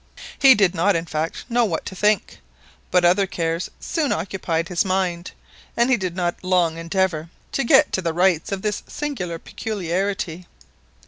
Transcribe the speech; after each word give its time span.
He 0.39 0.55
did 0.55 0.73
not 0.73 0.95
in 0.95 1.05
fact 1.05 1.45
know 1.47 1.63
what 1.63 1.85
to 1.85 1.95
think, 1.95 2.39
but 2.89 3.05
other 3.05 3.27
cares 3.27 3.69
soon 3.79 4.11
occupied 4.11 4.67
his 4.67 4.83
mind, 4.83 5.29
and 5.77 5.91
he 5.91 5.97
did 5.97 6.15
not 6.15 6.43
long 6.43 6.79
endeavour 6.79 7.29
to 7.51 7.63
get 7.63 7.91
to 7.93 8.01
the 8.01 8.11
rights 8.11 8.51
of 8.51 8.63
this 8.63 8.81
singular 8.87 9.37
peculiarity. 9.37 10.47